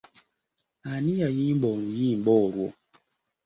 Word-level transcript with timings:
Ani 0.91 1.13
yayimba 1.21 1.65
oluyimba 1.75 2.31
olwo? 2.43 2.67